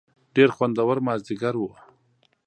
[0.35, 1.63] ډېر خوندور مازیګر و.